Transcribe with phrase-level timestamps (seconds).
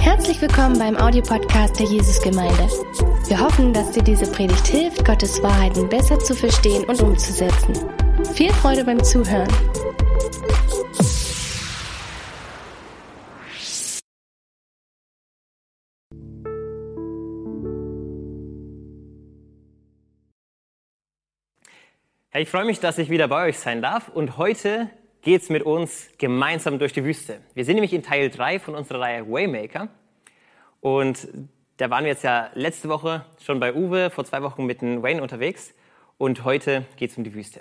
[0.00, 2.68] Herzlich willkommen beim Audiopodcast der Jesusgemeinde.
[3.26, 7.74] Wir hoffen, dass dir diese Predigt hilft, Gottes Wahrheiten besser zu verstehen und umzusetzen.
[8.34, 9.48] Viel Freude beim Zuhören.
[22.30, 24.90] Hey, ich freue mich, dass ich wieder bei euch sein darf und heute
[25.28, 27.42] geht es mit uns gemeinsam durch die Wüste.
[27.52, 29.88] Wir sind nämlich in Teil 3 von unserer Reihe Waymaker
[30.80, 31.28] und
[31.76, 35.02] da waren wir jetzt ja letzte Woche schon bei Uwe, vor zwei Wochen mit dem
[35.02, 35.74] Wayne unterwegs
[36.16, 37.60] und heute geht es um die Wüste.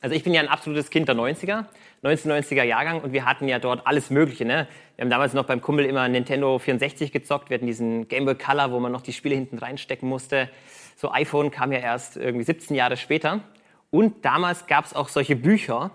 [0.00, 1.66] Also ich bin ja ein absolutes Kind der 90er,
[2.02, 4.44] 1990er Jahrgang und wir hatten ja dort alles Mögliche.
[4.44, 4.66] Ne?
[4.96, 8.34] Wir haben damals noch beim Kumpel immer Nintendo 64 gezockt, wir hatten diesen Game Boy
[8.34, 10.50] Color, wo man noch die Spiele hinten reinstecken musste.
[10.96, 13.42] So iPhone kam ja erst irgendwie 17 Jahre später.
[13.92, 15.92] Und damals gab es auch solche Bücher,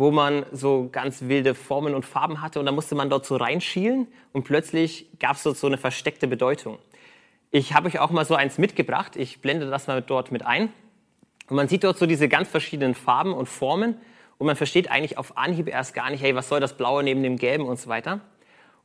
[0.00, 3.36] wo man so ganz wilde Formen und Farben hatte und da musste man dort so
[3.36, 6.78] reinschielen und plötzlich gab es dort so eine versteckte Bedeutung.
[7.50, 10.72] Ich habe euch auch mal so eins mitgebracht, ich blende das mal dort mit ein.
[11.48, 13.96] Und man sieht dort so diese ganz verschiedenen Farben und Formen
[14.38, 17.22] und man versteht eigentlich auf Anhieb erst gar nicht, hey, was soll das Blaue neben
[17.22, 18.20] dem Gelben und so weiter.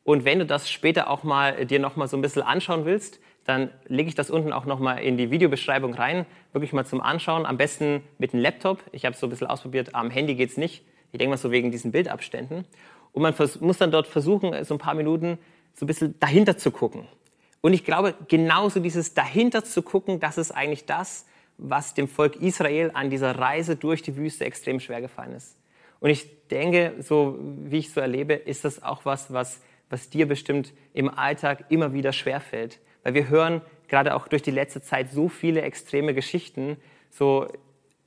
[0.04, 3.22] Und wenn du das später auch mal dir noch mal so ein bisschen anschauen willst,
[3.46, 7.46] dann lege ich das unten auch nochmal in die Videobeschreibung rein, wirklich mal zum Anschauen.
[7.46, 8.84] Am besten mit einem Laptop.
[8.92, 10.84] Ich habe es so ein bisschen ausprobiert, am Handy geht es nicht.
[11.12, 12.66] Ich denke mal so wegen diesen Bildabständen.
[13.14, 15.38] Und man muss dann dort versuchen, so ein paar Minuten
[15.74, 17.08] so ein bisschen dahinter zu gucken.
[17.62, 21.26] Und ich glaube, genauso dieses dahinter zu gucken, das ist eigentlich das,
[21.58, 25.58] was dem Volk Israel an dieser Reise durch die Wüste extrem schwer gefallen ist.
[26.00, 30.28] Und ich denke, so wie ich so erlebe, ist das auch was, was, was dir
[30.28, 35.12] bestimmt im Alltag immer wieder schwerfällt weil wir hören gerade auch durch die letzte Zeit
[35.12, 36.76] so viele extreme Geschichten.
[37.12, 37.48] So,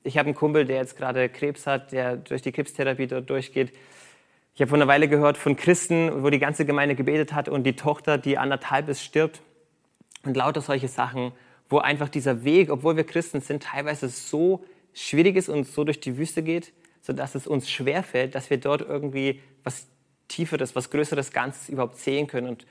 [0.09, 3.71] ich habe einen Kumpel, der jetzt gerade Krebs hat, der durch die Krebstherapie dort durchgeht.
[4.55, 7.63] Ich habe vor einer Weile gehört von Christen, wo die ganze Gemeinde gebetet hat und
[7.63, 9.41] die Tochter, die anderthalb ist, stirbt.
[10.23, 11.31] Und lauter solche Sachen,
[11.69, 15.99] wo einfach dieser Weg, obwohl wir Christen sind, teilweise so schwierig ist und so durch
[15.99, 19.87] die Wüste geht, sodass es uns schwerfällt, dass wir dort irgendwie was
[20.27, 22.47] Tieferes, was Größeres Ganzes überhaupt sehen können.
[22.47, 22.65] Und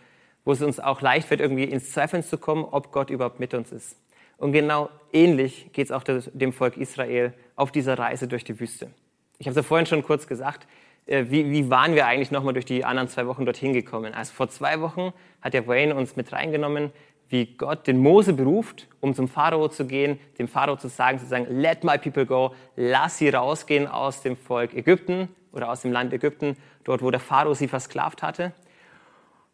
[0.44, 3.55] wo es uns auch leicht wird, irgendwie ins Zweifeln zu kommen, ob Gott überhaupt mit
[3.55, 3.97] uns ist.
[4.38, 8.91] Und genau ähnlich geht es auch dem Volk Israel auf dieser Reise durch die Wüste.
[9.38, 10.66] Ich habe es ja vorhin schon kurz gesagt,
[11.06, 14.15] äh, wie, wie waren wir eigentlich nochmal durch die anderen zwei Wochen dorthin gekommen?
[14.15, 15.12] Also vor zwei Wochen
[15.43, 16.91] hat der Wayne uns mit reingenommen,
[17.28, 21.26] wie Gott den Mose beruft, um zum Pharao zu gehen, dem Pharao zu sagen, zu
[21.26, 25.93] sagen, let my people go, lass sie rausgehen aus dem Volk Ägypten oder aus dem
[25.93, 28.55] Land Ägypten, dort wo der Pharao sie versklavt hatte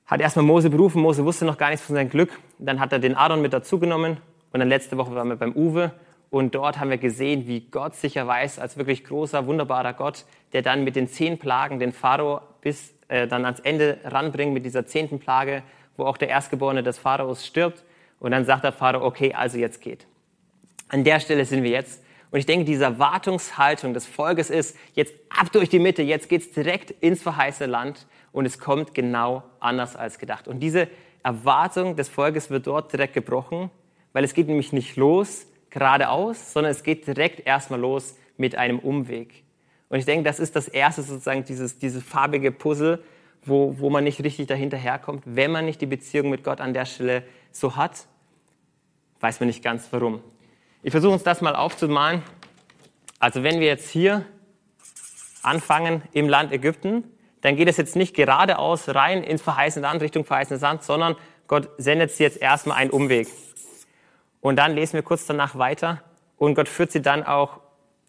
[0.07, 1.01] hat erstmal Mose berufen.
[1.01, 2.39] Mose wusste noch gar nichts von seinem Glück.
[2.59, 4.19] Dann hat er den Aaron mit dazugenommen.
[4.55, 5.91] Und dann letzte Woche waren wir beim Uwe.
[6.31, 10.63] Und dort haben wir gesehen, wie Gott sicher weiß, als wirklich großer, wunderbarer Gott, der
[10.63, 14.87] dann mit den zehn Plagen den Pharao bis äh, dann ans Ende ranbringt mit dieser
[14.87, 15.65] zehnten Plage,
[15.97, 17.83] wo auch der Erstgeborene des Pharaos stirbt.
[18.21, 20.07] Und dann sagt der Pharao, okay, also jetzt geht.
[20.89, 22.05] An der Stelle sind wir jetzt.
[22.31, 26.53] Und ich denke, diese Erwartungshaltung des Volkes ist, jetzt ab durch die Mitte, jetzt geht's
[26.53, 30.47] direkt ins verheißene Land und es kommt genau anders als gedacht.
[30.47, 30.87] Und diese
[31.25, 33.73] Erwartung des Volkes wird dort direkt gebrochen,
[34.15, 38.79] weil es geht nämlich nicht los geradeaus, sondern es geht direkt erstmal los mit einem
[38.79, 39.43] Umweg.
[39.91, 43.03] Und ich denke, das ist das erste sozusagen, dieses, dieses farbige Puzzle,
[43.43, 45.25] wo, wo man nicht richtig dahinter herkommt.
[45.27, 48.07] Wenn man nicht die Beziehung mit Gott an der Stelle so hat,
[49.21, 50.23] weiß man nicht ganz warum.
[50.83, 52.23] Ich versuche uns das mal aufzumalen.
[53.19, 54.25] Also wenn wir jetzt hier
[55.43, 57.05] anfangen im Land Ägypten,
[57.41, 61.69] dann geht es jetzt nicht geradeaus rein ins verheißene Land, Richtung verheißenes Land, sondern Gott
[61.79, 63.29] sendet sie jetzt erstmal einen Umweg.
[64.45, 66.03] Und dann lesen wir kurz danach weiter
[66.37, 67.61] und Gott führt sie dann auch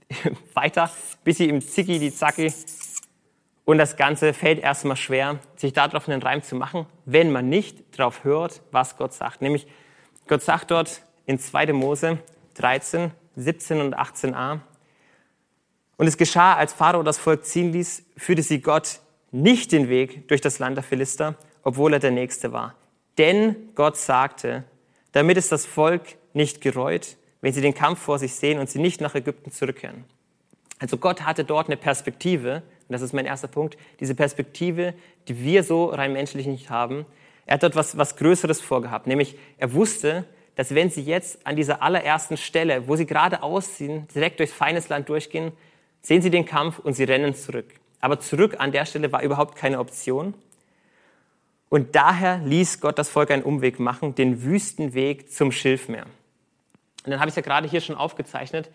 [0.54, 0.92] weiter,
[1.24, 2.54] bis sie im Zicki, die Zacki
[3.64, 7.98] und das Ganze fällt erstmal schwer, sich darauf einen Reim zu machen, wenn man nicht
[7.98, 9.42] darauf hört, was Gott sagt.
[9.42, 9.66] Nämlich,
[10.28, 11.72] Gott sagt dort in 2.
[11.72, 12.20] Mose
[12.56, 14.60] 13, 17 und 18a,
[15.96, 19.00] und es geschah, als Pharao das Volk ziehen ließ, führte sie Gott
[19.32, 22.76] nicht den Weg durch das Land der Philister, obwohl er der Nächste war.
[23.18, 24.66] Denn Gott sagte,
[25.14, 28.80] damit es das Volk nicht gereut, wenn sie den Kampf vor sich sehen und sie
[28.80, 30.06] nicht nach Ägypten zurückkehren.
[30.80, 34.94] Also Gott hatte dort eine Perspektive, und das ist mein erster Punkt, diese Perspektive,
[35.28, 37.06] die wir so rein menschlich nicht haben.
[37.46, 41.56] Er hat dort was, was Größeres vorgehabt, nämlich er wusste, dass wenn sie jetzt an
[41.56, 45.52] dieser allerersten Stelle, wo sie gerade ausziehen, direkt durchs feines Land durchgehen,
[46.02, 47.68] sehen sie den Kampf und sie rennen zurück.
[48.00, 50.34] Aber zurück an der Stelle war überhaupt keine Option.
[51.70, 56.06] Und daher ließ Gott das Volk einen Umweg machen, den Wüstenweg zum Schilfmeer.
[57.06, 58.70] Und dann habe ich es ja gerade hier schon aufgezeichnet.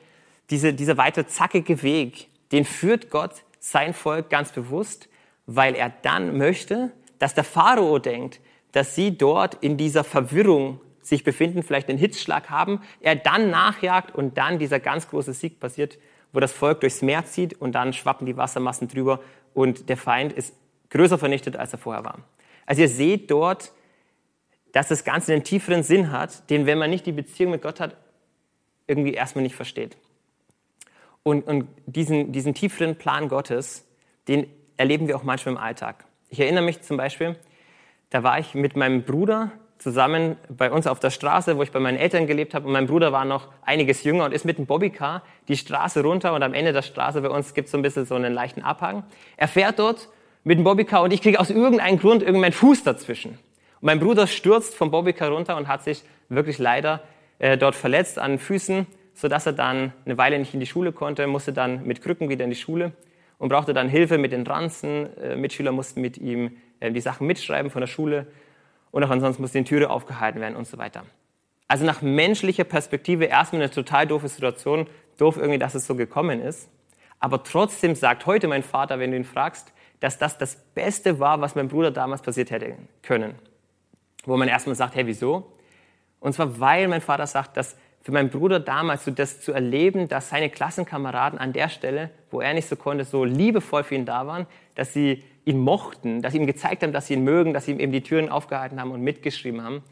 [0.50, 5.08] Diese, dieser weite zackige Weg, den führt Gott sein Volk ganz bewusst,
[5.46, 8.40] weil er dann möchte, dass der Pharao denkt,
[8.72, 14.14] dass sie dort in dieser Verwirrung sich befinden, vielleicht einen Hitzschlag haben, er dann nachjagt
[14.14, 15.98] und dann dieser ganz große Sieg passiert,
[16.32, 19.20] wo das Volk durchs Meer zieht und dann schwappen die Wassermassen drüber
[19.54, 20.54] und der Feind ist
[20.90, 22.18] größer vernichtet, als er vorher war.
[22.66, 23.72] Also ihr seht dort,
[24.72, 27.80] dass das Ganze einen tieferen Sinn hat, den, wenn man nicht die Beziehung mit Gott
[27.80, 27.96] hat,
[28.90, 29.96] irgendwie erstmal nicht versteht.
[31.22, 33.86] Und, und diesen, diesen tieferen Plan Gottes,
[34.28, 34.46] den
[34.76, 36.04] erleben wir auch manchmal im Alltag.
[36.28, 37.36] Ich erinnere mich zum Beispiel,
[38.10, 41.80] da war ich mit meinem Bruder zusammen bei uns auf der Straße, wo ich bei
[41.80, 42.66] meinen Eltern gelebt habe.
[42.66, 46.34] Und mein Bruder war noch einiges jünger und ist mit dem Bobbycar die Straße runter.
[46.34, 48.62] Und am Ende der Straße bei uns gibt es so ein bisschen so einen leichten
[48.62, 49.04] Abhang.
[49.36, 50.08] Er fährt dort
[50.44, 53.32] mit dem Bobbycar und ich kriege aus irgendeinem Grund irgendeinen Fuß dazwischen.
[53.32, 57.02] Und mein Bruder stürzt vom Bobbycar runter und hat sich wirklich leider
[57.40, 60.92] äh, dort verletzt an den Füßen, sodass er dann eine Weile nicht in die Schule
[60.92, 62.92] konnte, musste dann mit Krücken wieder in die Schule
[63.38, 65.16] und brauchte dann Hilfe mit den Ranzen.
[65.18, 68.26] Äh, Mitschüler mussten mit ihm äh, die Sachen mitschreiben von der Schule
[68.90, 71.04] und auch ansonsten musste die Türe aufgehalten werden und so weiter.
[71.66, 76.40] Also nach menschlicher Perspektive erstmal eine total doofe Situation, doof irgendwie, dass es so gekommen
[76.40, 76.68] ist.
[77.20, 81.40] Aber trotzdem sagt heute mein Vater, wenn du ihn fragst, dass das das Beste war,
[81.40, 83.34] was meinem Bruder damals passiert hätte können.
[84.24, 85.52] Wo man erstmal sagt, hey, wieso?
[86.20, 90.08] Und zwar, weil mein Vater sagt, dass für meinen Bruder damals so das zu erleben,
[90.08, 94.06] dass seine Klassenkameraden an der Stelle, wo er nicht so konnte, so liebevoll für ihn
[94.06, 97.52] da waren, dass sie ihn mochten, dass sie ihm gezeigt haben, dass sie ihn mögen,
[97.52, 99.82] dass sie ihm eben die Türen aufgehalten haben und mitgeschrieben haben.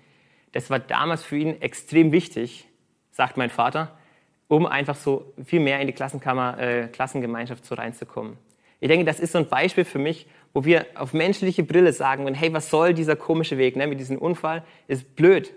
[0.53, 2.67] Das war damals für ihn extrem wichtig,
[3.11, 3.99] sagt mein Vater,
[4.47, 8.39] um einfach so viel mehr in die Klassenkammer, äh, Klassengemeinschaft so reinzukommen.
[8.81, 12.33] Ich denke, das ist so ein Beispiel für mich, wo wir auf menschliche Brille sagen,
[12.33, 14.65] hey, was soll dieser komische Weg ne, mit diesem Unfall?
[14.87, 15.53] Ist blöd.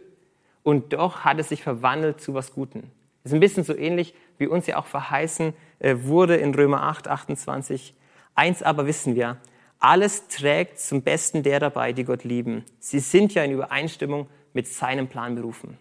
[0.64, 2.92] Und doch hat es sich verwandelt zu was Guten.
[3.24, 6.84] Das ist ein bisschen so ähnlich, wie uns ja auch verheißen äh, wurde in Römer
[6.84, 7.96] 8, 28.
[8.36, 9.38] Eins aber wissen wir,
[9.80, 12.64] alles trägt zum Besten der dabei, die Gott lieben.
[12.80, 15.78] Sie sind ja in Übereinstimmung mit seinem Plan berufen.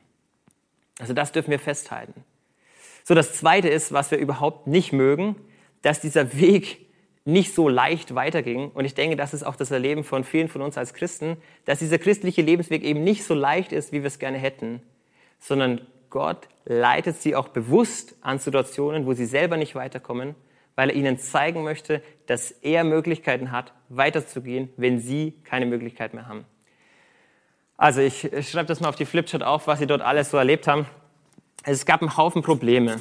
[0.99, 2.25] Also das dürfen wir festhalten.
[3.05, 5.37] So, das Zweite ist, was wir überhaupt nicht mögen,
[5.82, 6.89] dass dieser Weg
[7.31, 8.71] nicht so leicht weiterging.
[8.71, 11.79] Und ich denke, das ist auch das Erleben von vielen von uns als Christen, dass
[11.79, 14.82] dieser christliche Lebensweg eben nicht so leicht ist, wie wir es gerne hätten,
[15.38, 15.81] sondern
[16.11, 20.35] Gott leitet sie auch bewusst an Situationen, wo sie selber nicht weiterkommen
[20.81, 26.27] weil er ihnen zeigen möchte, dass er Möglichkeiten hat, weiterzugehen, wenn sie keine Möglichkeit mehr
[26.27, 26.47] haben.
[27.77, 30.67] Also ich schreibe das mal auf die Flipchart auf, was sie dort alles so erlebt
[30.67, 30.87] haben.
[31.65, 32.97] Es gab einen Haufen Probleme.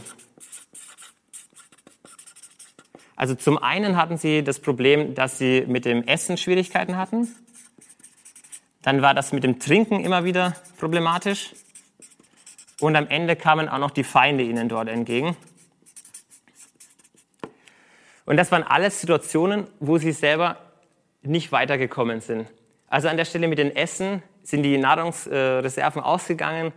[3.20, 7.28] Also zum einen hatten sie das Problem, dass sie mit dem Essen Schwierigkeiten hatten.
[8.82, 11.54] Dann war das mit dem Trinken immer wieder problematisch.
[12.80, 15.36] Und am Ende kamen auch noch die Feinde ihnen dort entgegen.
[18.26, 20.56] Und das waren alles Situationen, wo sie selber
[21.22, 22.48] nicht weitergekommen sind.
[22.88, 26.72] Also an der Stelle mit den Essen sind die Nahrungsreserven ausgegangen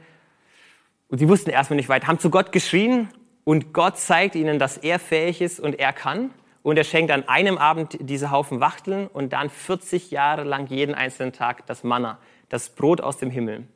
[1.07, 3.11] und sie wussten erstmal nicht weiter, haben zu Gott geschrien
[3.45, 6.31] und Gott zeigt ihnen, dass er fähig ist und er kann.
[6.63, 10.95] Und er schenkt an einem Abend diese Haufen Wachteln und dann 40 Jahre lang jeden
[10.95, 12.19] einzelnen Tag das Manna,
[12.49, 13.67] das Brot aus dem Himmel.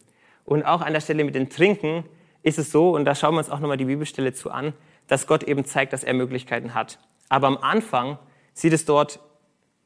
[0.44, 2.04] Und auch an der Stelle mit dem Trinken
[2.44, 4.72] ist es so, und da schauen wir uns auch nochmal die Bibelstelle zu an,
[5.08, 7.00] dass Gott eben zeigt, dass er Möglichkeiten hat.
[7.28, 8.18] Aber am Anfang
[8.54, 9.18] sieht es dort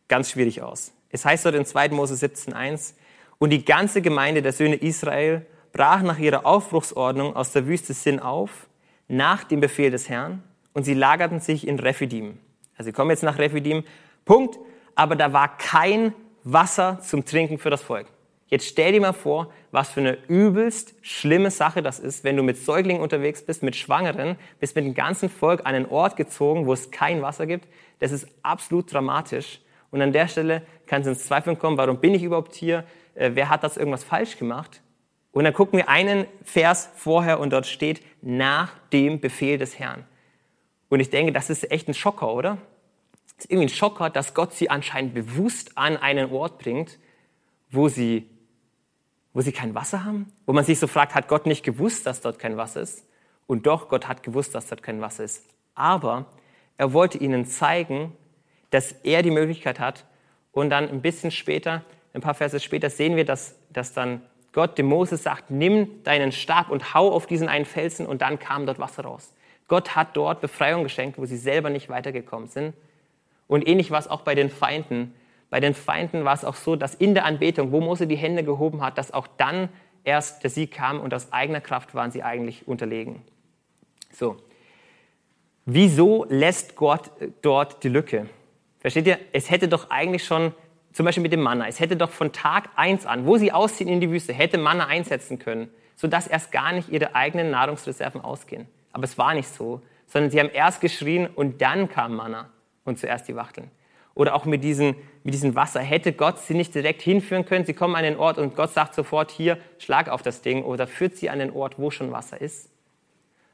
[0.09, 0.93] ganz schwierig aus.
[1.09, 1.89] Es heißt dort in 2.
[1.91, 2.95] Mose 17.1,
[3.39, 8.21] und die ganze Gemeinde der Söhne Israel brach nach ihrer Aufbruchsordnung aus der Wüste Sin
[8.21, 8.69] auf,
[9.11, 12.39] nach dem Befehl des Herrn, und sie lagerten sich in Rephidim.
[12.77, 13.85] Also sie kommen jetzt nach Rephidim,
[14.25, 14.59] Punkt,
[14.95, 16.15] aber da war kein
[16.45, 18.07] Wasser zum Trinken für das Volk.
[18.47, 22.43] Jetzt stell dir mal vor, was für eine übelst schlimme Sache das ist, wenn du
[22.43, 26.67] mit Säuglingen unterwegs bist, mit Schwangeren, bist mit dem ganzen Volk an einen Ort gezogen,
[26.67, 27.69] wo es kein Wasser gibt.
[28.01, 29.61] Das ist absolut dramatisch.
[29.91, 32.85] Und an der Stelle kann es ins Zweifeln kommen, warum bin ich überhaupt hier?
[33.15, 34.83] Äh, wer hat das irgendwas falsch gemacht?
[35.33, 40.05] Und dann gucken wir einen Vers vorher und dort steht, nach dem Befehl des Herrn.
[40.89, 42.59] Und ich denke, das ist echt ein Schocker, oder?
[43.37, 46.99] Das ist irgendwie ein Schocker, dass Gott sie anscheinend bewusst an einen Ort bringt,
[47.71, 48.29] wo sie
[49.33, 52.21] wo sie kein Wasser haben, wo man sich so fragt, hat Gott nicht gewusst, dass
[52.21, 53.07] dort kein Wasser ist?
[53.47, 55.45] Und doch, Gott hat gewusst, dass dort kein Wasser ist.
[55.75, 56.27] Aber
[56.77, 58.13] er wollte ihnen zeigen,
[58.71, 60.07] dass er die Möglichkeit hat.
[60.53, 64.23] Und dann ein bisschen später, ein paar Verse später, sehen wir, dass, dass dann
[64.53, 68.39] Gott dem Moses sagt, nimm deinen Stab und hau auf diesen einen Felsen und dann
[68.39, 69.33] kam dort Wasser raus.
[69.69, 72.75] Gott hat dort Befreiung geschenkt, wo sie selber nicht weitergekommen sind.
[73.47, 75.15] Und ähnlich war es auch bei den Feinden.
[75.49, 78.43] Bei den Feinden war es auch so, dass in der Anbetung, wo Mose die Hände
[78.43, 79.69] gehoben hat, dass auch dann
[80.03, 83.23] erst der Sieg kam und aus eigener Kraft waren sie eigentlich unterlegen.
[84.13, 84.37] So.
[85.67, 87.11] Wieso lässt Gott
[87.43, 88.29] dort die Lücke?
[88.81, 89.19] Versteht ihr?
[89.33, 90.53] Es hätte doch eigentlich schon
[90.93, 91.69] zum Beispiel mit dem Manna.
[91.69, 94.87] Es hätte doch von Tag eins an, wo sie ausziehen in die Wüste, hätte Manna
[94.87, 98.67] einsetzen können, sodass erst gar nicht ihre eigenen Nahrungsreserven ausgehen.
[98.93, 102.51] Aber es war nicht so, sondern sie haben erst geschrien und dann kam Manna
[102.85, 103.71] und zuerst die Wachteln.
[104.15, 105.81] Oder auch mit, diesen, mit diesem Wasser.
[105.81, 107.65] Hätte Gott sie nicht direkt hinführen können?
[107.65, 110.89] Sie kommen an den Ort und Gott sagt sofort hier, schlag auf das Ding oder
[110.89, 112.71] führt sie an den Ort, wo schon Wasser ist.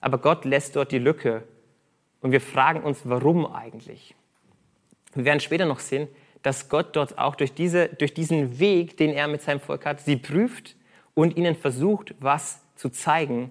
[0.00, 1.42] Aber Gott lässt dort die Lücke
[2.22, 4.14] und wir fragen uns, warum eigentlich?
[5.14, 6.08] Wir werden später noch sehen,
[6.42, 10.00] dass Gott dort auch durch, diese, durch diesen Weg, den er mit seinem Volk hat,
[10.00, 10.76] sie prüft
[11.14, 13.50] und ihnen versucht, was zu zeigen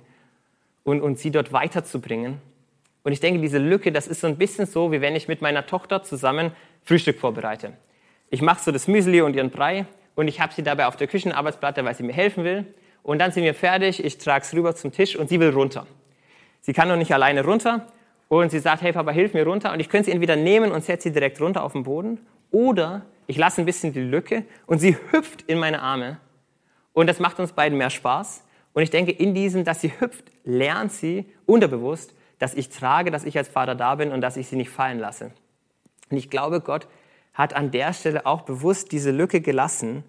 [0.83, 2.39] und, und sie dort weiterzubringen.
[3.03, 5.41] Und ich denke, diese Lücke, das ist so ein bisschen so, wie wenn ich mit
[5.41, 6.51] meiner Tochter zusammen
[6.83, 7.73] Frühstück vorbereite.
[8.29, 11.07] Ich mache so das Müsli und ihren Brei und ich habe sie dabei auf der
[11.07, 12.65] Küchenarbeitsplatte, weil sie mir helfen will.
[13.03, 15.85] Und dann sind wir fertig, ich trage es rüber zum Tisch und sie will runter.
[16.61, 17.87] Sie kann noch nicht alleine runter
[18.27, 19.71] und sie sagt, hey Papa, hilf mir runter.
[19.71, 22.19] Und ich könnte sie entweder nehmen und setze sie direkt runter auf den Boden
[22.51, 26.19] oder ich lasse ein bisschen die Lücke und sie hüpft in meine Arme.
[26.93, 28.43] Und das macht uns beiden mehr Spaß.
[28.73, 33.23] Und ich denke, in diesem, dass sie hüpft, lernt sie unterbewusst, dass ich trage, dass
[33.23, 35.31] ich als Vater da bin und dass ich sie nicht fallen lasse.
[36.09, 36.87] Und ich glaube, Gott
[37.33, 40.03] hat an der Stelle auch bewusst diese Lücke gelassen,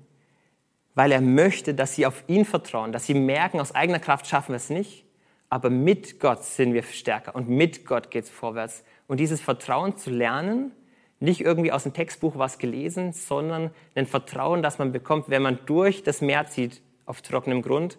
[0.95, 4.53] weil er möchte, dass sie auf ihn vertrauen, dass sie merken, aus eigener Kraft schaffen
[4.53, 5.05] wir es nicht,
[5.49, 8.85] aber mit Gott sind wir stärker und mit Gott geht es vorwärts.
[9.07, 10.73] Und dieses Vertrauen zu lernen,
[11.19, 15.59] nicht irgendwie aus dem Textbuch was gelesen, sondern ein Vertrauen, das man bekommt, wenn man
[15.67, 17.99] durch das Meer zieht auf trockenem Grund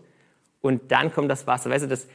[0.61, 1.69] und dann kommt das Wasser.
[1.69, 2.07] Weißt du, das,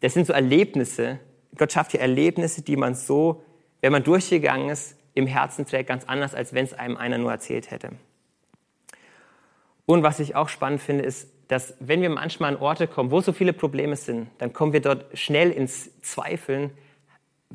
[0.00, 1.18] das sind so Erlebnisse.
[1.56, 3.42] Gott schafft hier Erlebnisse, die man so,
[3.80, 7.30] wenn man durchgegangen ist, im Herzen trägt, ganz anders, als wenn es einem einer nur
[7.30, 7.90] erzählt hätte.
[9.86, 13.20] Und was ich auch spannend finde, ist, dass wenn wir manchmal an Orte kommen, wo
[13.20, 16.70] so viele Probleme sind, dann kommen wir dort schnell ins Zweifeln,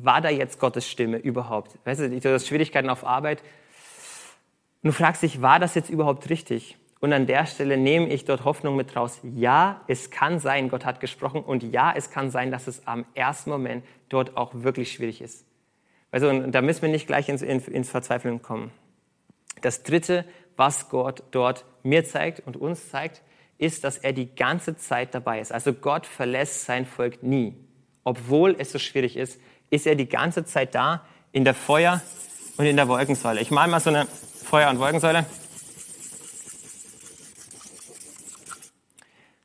[0.04, 1.78] war da jetzt Gottes Stimme überhaupt?
[1.84, 3.42] Weißt du, du hast Schwierigkeiten auf Arbeit.
[4.82, 6.76] Und du fragst dich, war das jetzt überhaupt richtig?
[7.00, 9.20] Und an der Stelle nehme ich dort Hoffnung mit raus.
[9.22, 11.42] Ja, es kann sein, Gott hat gesprochen.
[11.42, 15.46] Und ja, es kann sein, dass es am ersten Moment dort auch wirklich schwierig ist.
[16.10, 18.70] Also, und da müssen wir nicht gleich ins, ins Verzweifeln kommen.
[19.62, 20.24] Das Dritte,
[20.56, 23.22] was Gott dort mir zeigt und uns zeigt,
[23.56, 25.52] ist, dass er die ganze Zeit dabei ist.
[25.52, 27.54] Also Gott verlässt sein Volk nie.
[28.04, 29.40] Obwohl es so schwierig ist,
[29.70, 32.02] ist er die ganze Zeit da in der Feuer-
[32.56, 33.40] und in der Wolkensäule.
[33.40, 34.06] Ich male mal so eine
[34.44, 35.24] Feuer- und Wolkensäule.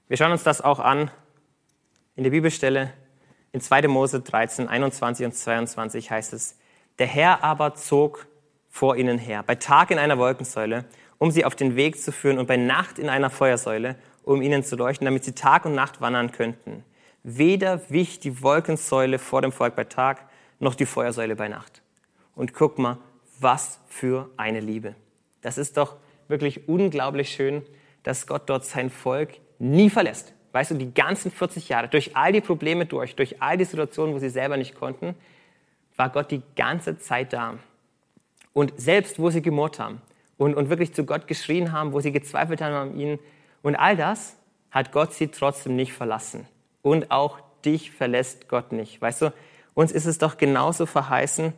[0.08, 1.10] Wir schauen uns das auch an
[2.15, 2.94] in der Bibelstelle
[3.51, 3.88] in 2.
[3.88, 6.58] Mose 13, 21 und 22 heißt es,
[7.00, 8.27] der Herr aber zog
[8.70, 10.86] vor ihnen her, bei Tag in einer Wolkensäule,
[11.17, 14.63] um sie auf den Weg zu führen und bei Nacht in einer Feuersäule, um ihnen
[14.63, 16.84] zu leuchten, damit sie Tag und Nacht wandern könnten.
[17.27, 20.29] Weder wich die Wolkensäule vor dem Volk bei Tag,
[20.60, 21.82] noch die Feuersäule bei Nacht.
[22.36, 23.00] Und guck mal,
[23.39, 24.96] was für eine Liebe.
[25.41, 25.96] Das ist doch
[26.27, 27.63] wirklich unglaublich schön,
[28.03, 32.32] dass Gott dort sein Volk nie verlässt weißt du, die ganzen 40 Jahre, durch all
[32.32, 35.13] die Probleme durch, durch all die Situationen, wo sie selber nicht konnten,
[35.98, 37.55] war Gott die ganze Zeit da.
[38.53, 40.01] Und selbst, wo sie gemurrt haben
[40.38, 43.20] und, und wirklich zu Gott geschrien haben, wo sie gezweifelt haben an ihn
[43.63, 44.38] und all das,
[44.72, 46.48] hat Gott sie trotzdem nicht verlassen.
[46.85, 49.01] Und auch dich verlässt Gott nicht.
[49.01, 49.33] Weißt du,
[49.73, 51.51] uns ist es doch genauso verheißen,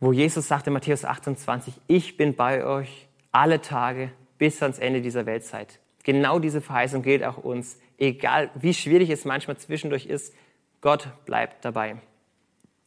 [0.00, 5.26] wo Jesus sagte, Matthäus 28, ich bin bei euch alle Tage bis ans Ende dieser
[5.26, 5.78] Weltzeit.
[6.04, 7.78] Genau diese Verheißung gilt auch uns.
[7.98, 10.34] Egal wie schwierig es manchmal zwischendurch ist,
[10.80, 11.96] Gott bleibt dabei.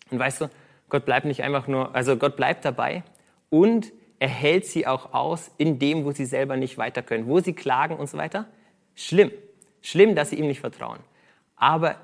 [0.09, 0.49] Und weißt du,
[0.89, 3.03] Gott bleibt nicht einfach nur, also Gott bleibt dabei
[3.51, 7.41] und er hält sie auch aus in dem, wo sie selber nicht weiter können, wo
[7.41, 8.47] sie klagen und so weiter.
[8.95, 9.31] Schlimm.
[9.81, 10.99] Schlimm, dass sie ihm nicht vertrauen.
[11.55, 11.95] Aber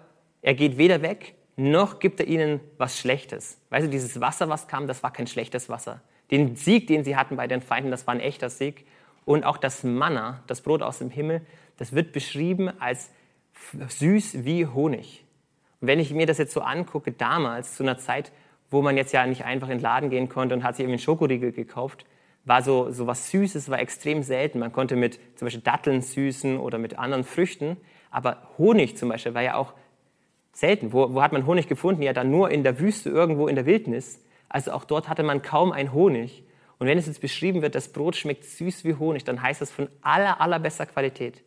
[0.41, 3.58] er geht weder weg, noch gibt er ihnen was Schlechtes.
[3.70, 6.01] Weißt du, dieses Wasser, was kam, das war kein schlechtes Wasser.
[6.32, 8.86] Den Sieg, den sie hatten bei den Feinden, das war ein echter Sieg.
[9.25, 11.41] Und auch das Manna, das Brot aus dem Himmel,
[11.77, 13.10] das wird beschrieben als
[13.88, 15.24] süß wie Honig.
[15.79, 18.32] Und wenn ich mir das jetzt so angucke, damals, zu einer Zeit,
[18.70, 20.96] wo man jetzt ja nicht einfach in den Laden gehen konnte und hat sich irgendwie
[20.96, 22.05] einen Schokoriegel gekauft,
[22.45, 24.59] war so, so was Süßes, war extrem selten.
[24.59, 27.77] Man konnte mit zum Beispiel Datteln süßen oder mit anderen Früchten,
[28.11, 29.73] aber Honig zum Beispiel war ja auch
[30.53, 30.93] selten.
[30.93, 32.01] Wo, wo hat man Honig gefunden?
[32.01, 34.21] Ja, dann nur in der Wüste, irgendwo in der Wildnis.
[34.47, 36.43] Also auch dort hatte man kaum ein Honig.
[36.77, 39.71] Und wenn es jetzt beschrieben wird, das Brot schmeckt süß wie Honig, dann heißt das
[39.71, 41.41] von aller, allerbester Qualität.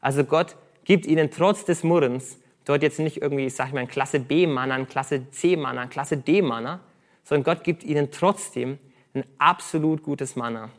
[0.00, 3.88] Also Gott gibt ihnen trotz des Murrens dort jetzt nicht irgendwie, sag ich mal, ein
[3.88, 6.80] Klasse B-Manna, ein Klasse C-Manna, ein Klasse D-Manna,
[7.24, 8.78] sondern Gott gibt ihnen trotzdem
[9.14, 10.70] ein absolut gutes Manna.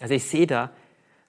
[0.00, 0.70] Also ich sehe da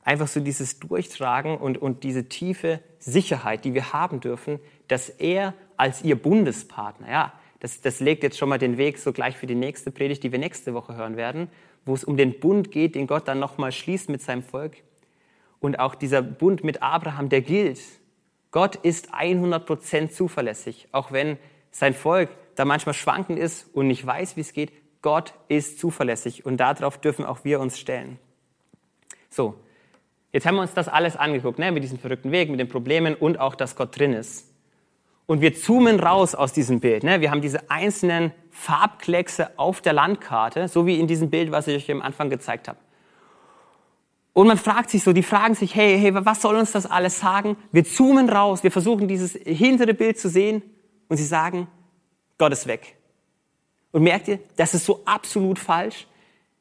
[0.03, 5.53] einfach so dieses Durchtragen und, und diese tiefe Sicherheit, die wir haben dürfen, dass er
[5.75, 9.47] als ihr Bundespartner, ja, das, das legt jetzt schon mal den Weg so gleich für
[9.47, 11.50] die nächste Predigt, die wir nächste Woche hören werden,
[11.86, 14.77] wo es um den Bund geht, den Gott dann nochmal schließt mit seinem Volk.
[15.59, 17.79] Und auch dieser Bund mit Abraham, der gilt.
[18.51, 21.38] Gott ist 100% zuverlässig, auch wenn
[21.71, 24.71] sein Volk da manchmal schwankend ist und nicht weiß, wie es geht.
[25.01, 28.19] Gott ist zuverlässig und darauf dürfen auch wir uns stellen.
[29.29, 29.55] So,
[30.31, 33.15] jetzt haben wir uns das alles angeguckt, ne, mit diesem verrückten Weg, mit den Problemen
[33.15, 34.51] und auch, dass Gott drin ist.
[35.27, 37.03] Und wir zoomen raus aus diesem Bild.
[37.03, 37.19] Ne?
[37.19, 41.83] Wir haben diese einzelnen Farbkleckse auf der Landkarte, so wie in diesem Bild, was ich
[41.83, 42.79] euch am Anfang gezeigt habe.
[44.31, 47.19] Und man fragt sich so, die fragen sich, hey, hey, was soll uns das alles
[47.19, 47.57] sagen?
[47.71, 50.61] Wir zoomen raus, wir versuchen dieses hintere Bild zu sehen
[51.09, 51.67] und sie sagen,
[52.37, 52.96] Gott ist weg.
[53.97, 56.05] Und merkt ihr, das ist so absolut falsch.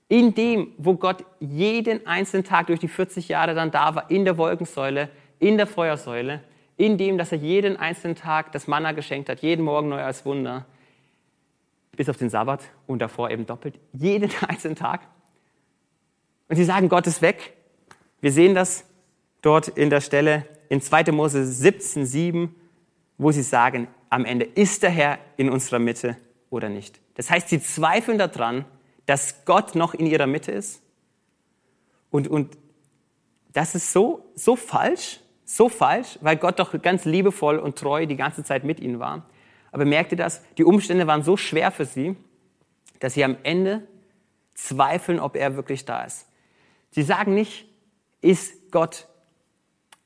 [0.08, 4.24] In dem, wo Gott jeden einzelnen Tag durch die 40 Jahre dann da war, in
[4.24, 6.42] der Wolkensäule, in der Feuersäule,
[6.78, 10.24] in dem, dass er jeden einzelnen Tag das Manna geschenkt hat, jeden Morgen neu als
[10.24, 10.64] Wunder,
[11.94, 15.02] bis auf den Sabbat und davor eben doppelt, jeden einzelnen Tag.
[16.48, 17.52] Und sie sagen, Gott ist weg.
[18.22, 18.86] Wir sehen das
[19.42, 21.12] dort in der Stelle in 2.
[21.12, 22.54] Mose 17, 7,
[23.18, 26.16] wo sie sagen, am Ende, ist der Herr in unserer Mitte
[26.48, 26.98] oder nicht?
[27.16, 28.64] Das heißt, sie zweifeln daran,
[29.06, 30.82] dass Gott noch in ihrer Mitte ist.
[32.10, 32.56] Und, und
[33.52, 38.16] das ist so, so falsch, so falsch, weil Gott doch ganz liebevoll und treu die
[38.16, 39.28] ganze Zeit mit ihnen war.
[39.72, 40.42] Aber merkt ihr das?
[40.58, 42.16] Die Umstände waren so schwer für sie,
[43.00, 43.86] dass sie am Ende
[44.54, 46.26] zweifeln, ob er wirklich da ist.
[46.90, 47.66] Sie sagen nicht,
[48.20, 49.06] ist Gott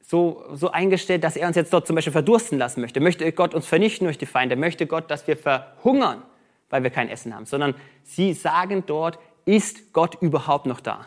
[0.03, 3.01] so, so eingestellt, dass er uns jetzt dort zum Beispiel verdursten lassen möchte?
[3.01, 4.57] Möchte Gott uns vernichten durch die Feinde?
[4.57, 6.23] Möchte Gott, dass wir verhungern,
[6.71, 7.47] weil wir kein Essen haben?
[7.47, 11.07] Sondern sie sagen dort, ist Gott überhaupt noch da?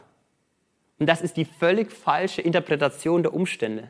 [0.99, 3.89] Und das ist die völlig falsche Interpretation der Umstände.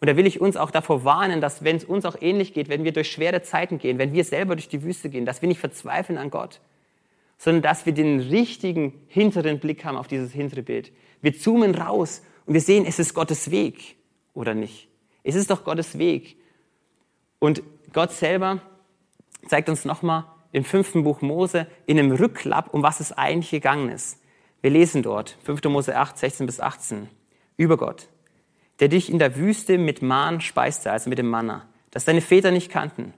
[0.00, 2.68] Und da will ich uns auch davor warnen, dass wenn es uns auch ähnlich geht,
[2.70, 5.48] wenn wir durch schwere Zeiten gehen, wenn wir selber durch die Wüste gehen, dass wir
[5.48, 6.60] nicht verzweifeln an Gott,
[7.36, 10.92] sondern dass wir den richtigen hinteren Blick haben auf dieses hintere Bild.
[11.20, 13.96] Wir zoomen raus und wir sehen, es ist Gottes Weg
[14.32, 14.88] oder nicht.
[15.22, 16.36] Es ist doch Gottes Weg.
[17.38, 18.62] Und Gott selber
[19.48, 23.88] zeigt uns nochmal im fünften Buch Mose in einem Rückklapp, um was es eigentlich gegangen
[23.88, 24.18] ist.
[24.62, 25.64] Wir lesen dort 5.
[25.64, 27.08] Mose 8, 16 bis 18
[27.56, 28.08] über Gott
[28.80, 32.50] der dich in der Wüste mit Mahn speiste, also mit dem Manna, das deine Väter
[32.50, 33.12] nicht kannten.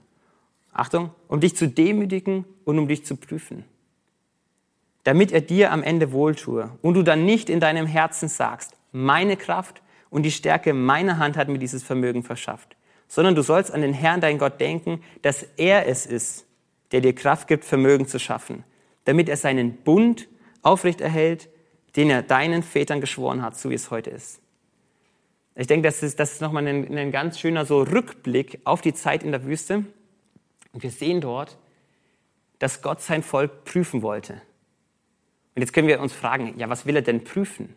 [0.73, 3.63] Achtung, um dich zu demütigen und um dich zu prüfen.
[5.03, 9.37] Damit er dir am Ende wohltue und du dann nicht in deinem Herzen sagst, meine
[9.37, 12.75] Kraft und die Stärke meiner Hand hat mir dieses Vermögen verschafft,
[13.07, 16.45] sondern du sollst an den Herrn, dein Gott, denken, dass er es ist,
[16.93, 18.63] der dir Kraft gibt, Vermögen zu schaffen,
[19.03, 20.29] damit er seinen Bund
[20.61, 21.49] aufrecht erhält,
[21.95, 24.39] den er deinen Vätern geschworen hat, so wie es heute ist.
[25.55, 28.93] Ich denke, das ist, das ist nochmal ein, ein ganz schöner so Rückblick auf die
[28.93, 29.85] Zeit in der Wüste.
[30.71, 31.57] Und wir sehen dort,
[32.57, 34.41] dass Gott sein Volk prüfen wollte.
[35.55, 37.75] Und jetzt können wir uns fragen, ja, was will er denn prüfen?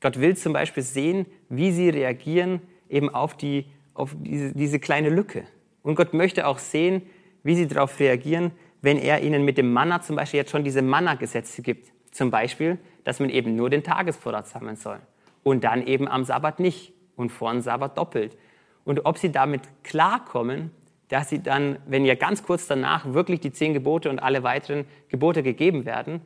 [0.00, 5.10] Gott will zum Beispiel sehen, wie sie reagieren eben auf, die, auf diese, diese kleine
[5.10, 5.44] Lücke.
[5.82, 7.02] Und Gott möchte auch sehen,
[7.48, 10.82] wie sie darauf reagieren, wenn er ihnen mit dem Manna zum Beispiel jetzt schon diese
[10.82, 11.90] Manna-Gesetze gibt.
[12.12, 15.00] Zum Beispiel, dass man eben nur den Tagesvorrat sammeln soll
[15.42, 18.36] und dann eben am Sabbat nicht und vor dem Sabbat doppelt.
[18.84, 20.72] Und ob sie damit klarkommen,
[21.08, 24.84] dass sie dann, wenn ja ganz kurz danach wirklich die zehn Gebote und alle weiteren
[25.08, 26.20] Gebote gegeben werden,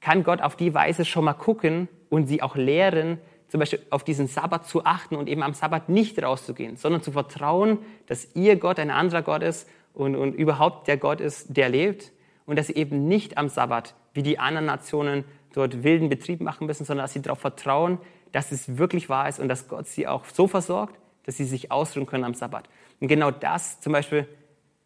[0.00, 4.02] kann Gott auf die Weise schon mal gucken und sie auch lehren, zum Beispiel auf
[4.02, 8.56] diesen Sabbat zu achten und eben am Sabbat nicht rauszugehen, sondern zu vertrauen, dass ihr
[8.56, 12.12] Gott ein anderer Gott ist und, und überhaupt der Gott ist, der lebt
[12.46, 16.66] und dass sie eben nicht am Sabbat wie die anderen Nationen dort wilden Betrieb machen
[16.66, 17.98] müssen, sondern dass sie darauf vertrauen,
[18.32, 21.70] dass es wirklich wahr ist und dass Gott sie auch so versorgt, dass sie sich
[21.70, 22.68] ausruhen können am Sabbat.
[23.00, 24.28] Und genau das zum Beispiel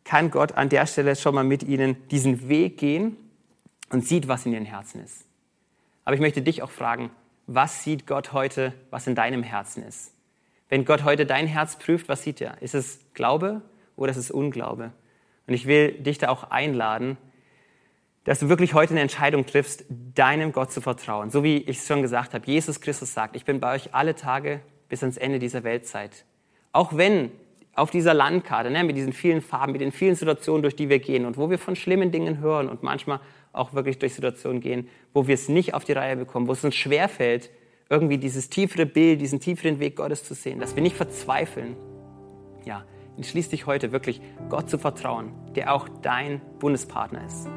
[0.04, 3.16] kann Gott an der Stelle schon mal mit ihnen diesen Weg gehen
[3.90, 5.26] und sieht, was in ihren Herzen ist.
[6.04, 7.10] Aber ich möchte dich auch fragen,
[7.46, 10.12] was sieht Gott heute, was in deinem Herzen ist?
[10.68, 12.60] Wenn Gott heute dein Herz prüft, was sieht er?
[12.60, 13.62] Ist es Glaube
[13.98, 14.92] oder ist es Unglaube?
[15.46, 17.16] Und ich will dich da auch einladen,
[18.24, 21.30] dass du wirklich heute eine Entscheidung triffst, deinem Gott zu vertrauen.
[21.30, 24.14] So wie ich es schon gesagt habe, Jesus Christus sagt, ich bin bei euch alle
[24.14, 26.24] Tage bis ans Ende dieser Weltzeit.
[26.72, 27.30] Auch wenn
[27.74, 30.98] auf dieser Landkarte, ne, mit diesen vielen Farben, mit den vielen Situationen, durch die wir
[30.98, 33.20] gehen und wo wir von schlimmen Dingen hören und manchmal
[33.52, 36.64] auch wirklich durch Situationen gehen, wo wir es nicht auf die Reihe bekommen, wo es
[36.64, 37.50] uns schwerfällt,
[37.88, 41.76] irgendwie dieses tiefere Bild, diesen tieferen Weg Gottes zu sehen, dass wir nicht verzweifeln.
[42.64, 42.84] Ja,
[43.18, 47.48] entschließ dich heute wirklich, Gott zu vertrauen, der auch dein Bundespartner ist.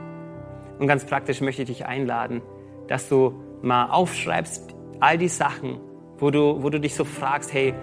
[0.79, 2.41] Und ganz praktisch möchte ich dich einladen,
[2.87, 5.79] dass du mal aufschreibst all die Sachen,
[6.17, 7.75] wo du, wo du dich so fragst, hey,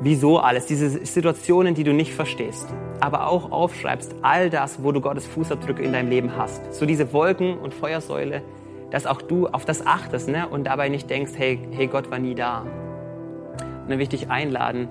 [0.00, 2.66] wieso alles, diese Situationen, die du nicht verstehst.
[3.00, 6.72] Aber auch aufschreibst all das, wo du Gottes Fußabdrücke in deinem Leben hast.
[6.72, 8.42] So diese Wolken und Feuersäule,
[8.90, 10.48] dass auch du auf das achtest ne?
[10.48, 12.62] und dabei nicht denkst, hey, hey, Gott war nie da.
[12.62, 14.88] Und dann will ich dich einladen,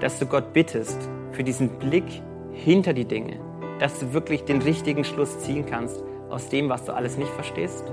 [0.00, 2.04] dass du Gott bittest für diesen Blick
[2.52, 3.40] hinter die Dinge,
[3.78, 7.92] dass du wirklich den richtigen Schluss ziehen kannst aus dem, was du alles nicht verstehst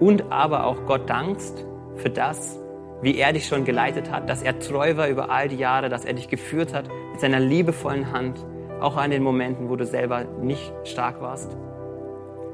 [0.00, 1.64] und aber auch Gott dankst
[1.96, 2.58] für das,
[3.02, 6.04] wie er dich schon geleitet hat, dass er treu war über all die Jahre, dass
[6.04, 8.44] er dich geführt hat mit seiner liebevollen Hand,
[8.80, 11.56] auch an den Momenten, wo du selber nicht stark warst.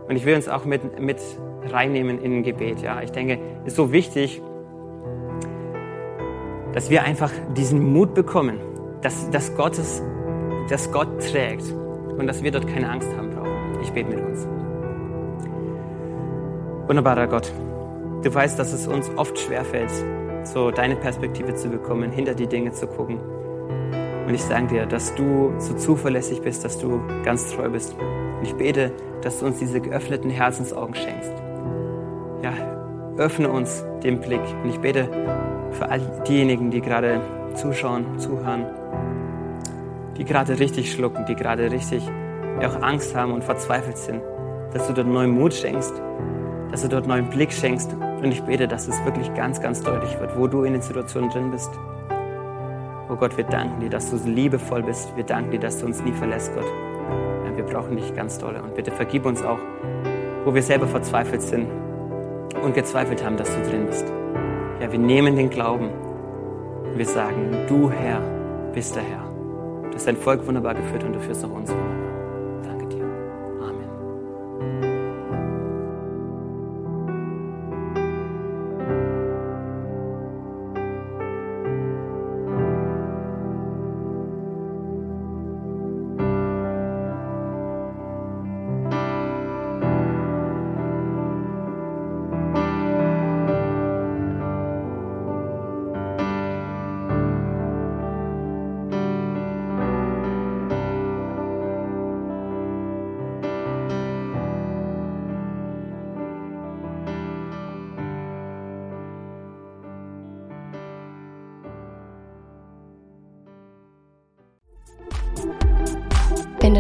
[0.09, 1.19] Und ich will uns auch mit, mit
[1.69, 2.81] reinnehmen in ein Gebet.
[2.81, 4.41] Ja, ich denke, es ist so wichtig,
[6.73, 8.61] dass wir einfach diesen Mut bekommen,
[9.03, 10.03] dass, dass, Gottes,
[10.68, 11.64] dass Gott trägt
[12.18, 13.81] und dass wir dort keine Angst haben brauchen.
[13.83, 14.46] Ich bete mit uns.
[16.88, 17.52] Wunderbarer Gott,
[18.22, 19.90] du weißt, dass es uns oft schwerfällt,
[20.44, 23.18] so deine Perspektive zu bekommen, hinter die Dinge zu gucken.
[24.26, 27.94] Und ich danke dir, dass du so zuverlässig bist, dass du ganz treu bist.
[27.94, 31.33] Und ich bete, dass du uns diese geöffneten Herzensaugen schenkst.
[32.42, 32.52] Ja,
[33.18, 34.40] öffne uns den Blick.
[34.62, 35.09] Und ich bete
[35.72, 37.20] für all diejenigen, die gerade
[37.55, 38.66] zuschauen, zuhören,
[40.16, 42.02] die gerade richtig schlucken, die gerade richtig
[42.64, 44.22] auch Angst haben und verzweifelt sind,
[44.72, 45.92] dass du dort neuen Mut schenkst,
[46.70, 47.94] dass du dort neuen Blick schenkst.
[47.94, 51.31] Und ich bete, dass es wirklich ganz, ganz deutlich wird, wo du in den Situationen
[51.31, 51.70] drin bist.
[53.09, 55.14] Oh Gott, wir danken dir, dass du liebevoll bist.
[55.16, 56.66] Wir danken dir, dass du uns nie verlässt, Gott.
[57.55, 58.57] Wir brauchen dich ganz doll.
[58.57, 59.59] Und bitte vergib uns auch,
[60.44, 61.66] wo wir selber verzweifelt sind
[62.62, 64.07] und gezweifelt haben, dass du drin bist.
[64.81, 65.88] Ja, wir nehmen den Glauben.
[66.94, 68.20] Wir sagen, du Herr
[68.72, 69.26] bist der Herr.
[69.97, 72.06] Du hast dein Volk wunderbar geführt und du führst auch uns wunderbar.